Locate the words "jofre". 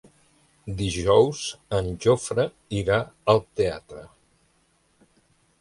2.07-2.47